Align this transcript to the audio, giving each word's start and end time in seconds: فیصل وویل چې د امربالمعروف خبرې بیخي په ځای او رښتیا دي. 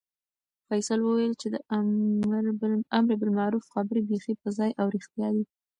فیصل 0.67 0.99
وویل 1.03 1.33
چې 1.41 1.47
د 1.53 1.55
امربالمعروف 2.99 3.65
خبرې 3.73 4.01
بیخي 4.09 4.33
په 4.41 4.49
ځای 4.57 4.71
او 4.81 4.85
رښتیا 4.95 5.27
دي. 5.35 5.45